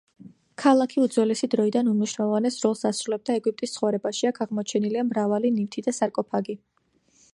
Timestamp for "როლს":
2.67-2.81